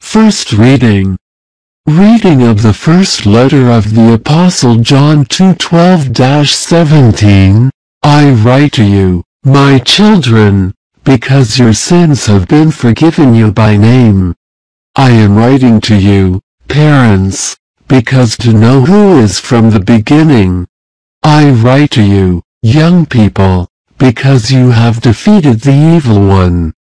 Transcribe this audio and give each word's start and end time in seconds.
First 0.00 0.52
reading. 0.52 1.16
Reading 1.86 2.42
of 2.42 2.62
the 2.62 2.74
first 2.74 3.26
letter 3.26 3.70
of 3.70 3.94
the 3.94 4.14
Apostle 4.14 4.78
John 4.78 5.24
2:12-17. 5.24 7.70
I 8.02 8.32
write 8.32 8.72
to 8.72 8.84
you, 8.84 9.22
my 9.44 9.76
children, 9.80 10.72
because 11.02 11.58
your 11.58 11.72
sins 11.72 12.26
have 12.26 12.46
been 12.46 12.70
forgiven 12.70 13.34
you 13.34 13.50
by 13.50 13.76
name. 13.76 14.32
I 14.94 15.10
am 15.10 15.34
writing 15.34 15.80
to 15.82 15.96
you, 15.96 16.40
parents, 16.68 17.56
because 17.88 18.36
to 18.38 18.52
know 18.52 18.82
who 18.82 19.18
is 19.18 19.40
from 19.40 19.70
the 19.70 19.80
beginning. 19.80 20.68
I 21.24 21.50
write 21.50 21.90
to 21.92 22.02
you, 22.04 22.42
young 22.62 23.04
people, 23.04 23.68
because 23.98 24.52
you 24.52 24.70
have 24.70 25.00
defeated 25.00 25.60
the 25.62 25.96
evil 25.96 26.24
one. 26.24 26.72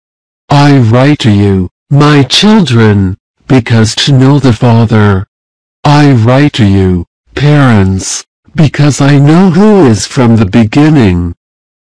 I 0.51 0.79
write 0.79 1.20
to 1.20 1.31
you, 1.31 1.70
my 1.89 2.25
children, 2.25 3.17
because 3.48 3.95
to 3.97 4.12
know 4.12 4.39
the 4.39 4.53
Father. 4.53 5.27
I 5.83 6.12
write 6.12 6.53
to 6.55 6.67
you, 6.67 7.06
parents, 7.34 8.23
because 8.55 9.01
I 9.01 9.19
know 9.19 9.48
who 9.48 9.87
is 9.87 10.06
from 10.06 10.37
the 10.37 10.47
beginning. 10.47 11.34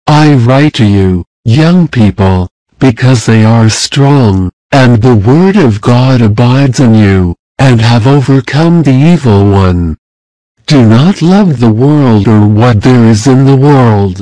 I 0.07 0.35
write 0.35 0.75
to 0.75 0.85
you, 0.85 1.25
young 1.47 1.89
people, 1.89 2.51
because 2.79 3.25
they 3.25 3.43
are 3.43 3.71
strong, 3.71 4.51
and 4.71 5.01
the 5.01 5.17
word 5.17 5.57
of 5.57 5.81
God 5.81 6.21
abides 6.21 6.79
in 6.79 6.95
you, 6.95 7.35
and 7.59 7.81
have 7.81 8.07
overcome 8.07 8.83
the 8.83 8.93
evil 8.93 9.51
one. 9.51 9.97
Do 10.67 10.87
not 10.87 11.23
love 11.23 11.59
the 11.59 11.73
world 11.73 12.29
or 12.29 12.47
what 12.47 12.83
there 12.83 13.07
is 13.07 13.27
in 13.27 13.47
the 13.47 13.57
world. 13.57 14.21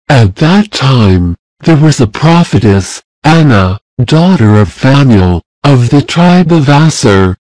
At 0.08 0.38
that 0.38 0.72
time, 0.72 1.36
there 1.60 1.76
was 1.76 2.00
a 2.00 2.08
prophetess, 2.08 3.04
Anna, 3.26 3.82
daughter 4.06 4.56
of 4.56 4.72
Phanuel, 4.72 5.42
of 5.66 5.90
the 5.90 6.02
tribe 6.02 6.54
of 6.54 6.70
Aser. 6.70 7.36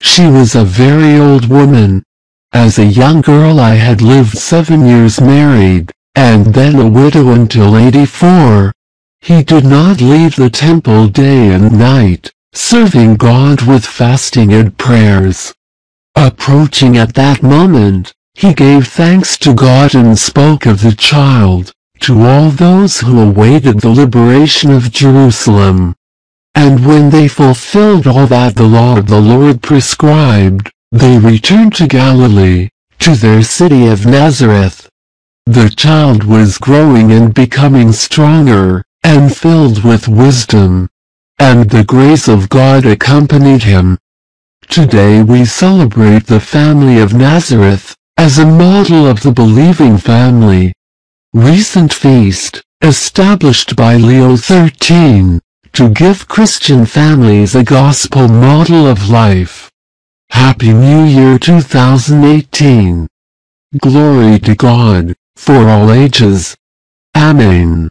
She 0.00 0.26
was 0.26 0.54
a 0.54 0.64
very 0.64 1.18
old 1.18 1.48
woman. 1.48 2.02
As 2.52 2.78
a 2.78 2.84
young 2.84 3.20
girl 3.20 3.58
I 3.58 3.74
had 3.74 4.00
lived 4.00 4.38
seven 4.38 4.86
years 4.86 5.20
married, 5.20 5.92
and 6.14 6.46
then 6.46 6.76
a 6.76 6.88
widow 6.88 7.30
until 7.32 7.76
84. 7.76 8.72
He 9.20 9.42
did 9.42 9.64
not 9.64 10.00
leave 10.00 10.36
the 10.36 10.50
temple 10.50 11.08
day 11.08 11.48
and 11.48 11.78
night, 11.78 12.30
serving 12.52 13.16
God 13.16 13.62
with 13.62 13.84
fasting 13.84 14.52
and 14.52 14.76
prayers. 14.78 15.52
Approaching 16.14 16.96
at 16.96 17.14
that 17.14 17.42
moment, 17.42 18.14
he 18.34 18.54
gave 18.54 18.86
thanks 18.86 19.36
to 19.38 19.52
God 19.52 19.94
and 19.94 20.18
spoke 20.18 20.66
of 20.66 20.82
the 20.82 20.92
child 20.92 21.72
to 22.00 22.22
all 22.22 22.50
those 22.50 23.00
who 23.00 23.20
awaited 23.20 23.80
the 23.80 23.90
liberation 23.90 24.70
of 24.70 24.92
Jerusalem. 24.92 25.95
And 26.56 26.86
when 26.86 27.10
they 27.10 27.28
fulfilled 27.28 28.06
all 28.06 28.26
that 28.28 28.56
the 28.56 28.64
law 28.64 28.96
of 28.96 29.08
the 29.08 29.20
Lord 29.20 29.62
prescribed, 29.62 30.72
they 30.90 31.18
returned 31.18 31.74
to 31.74 31.86
Galilee, 31.86 32.70
to 33.00 33.14
their 33.14 33.42
city 33.42 33.86
of 33.88 34.06
Nazareth. 34.06 34.88
The 35.44 35.68
child 35.68 36.24
was 36.24 36.56
growing 36.56 37.12
and 37.12 37.34
becoming 37.34 37.92
stronger, 37.92 38.82
and 39.04 39.36
filled 39.36 39.84
with 39.84 40.08
wisdom. 40.08 40.88
And 41.38 41.68
the 41.68 41.84
grace 41.84 42.26
of 42.26 42.48
God 42.48 42.86
accompanied 42.86 43.62
him. 43.62 43.98
Today 44.66 45.22
we 45.22 45.44
celebrate 45.44 46.26
the 46.26 46.40
family 46.40 46.98
of 47.00 47.12
Nazareth, 47.12 47.94
as 48.16 48.38
a 48.38 48.46
model 48.46 49.06
of 49.06 49.20
the 49.20 49.30
believing 49.30 49.98
family. 49.98 50.72
Recent 51.34 51.92
feast, 51.92 52.62
established 52.80 53.76
by 53.76 53.96
Leo 53.96 54.36
XIII, 54.36 55.40
to 55.76 55.90
give 55.90 56.26
Christian 56.26 56.86
families 56.86 57.54
a 57.54 57.62
gospel 57.62 58.28
model 58.28 58.86
of 58.86 59.10
life. 59.10 59.70
Happy 60.30 60.72
New 60.72 61.04
Year 61.04 61.38
2018. 61.38 63.06
Glory 63.78 64.38
to 64.38 64.54
God, 64.54 65.14
for 65.36 65.68
all 65.68 65.92
ages. 65.92 66.56
Amen. 67.14 67.90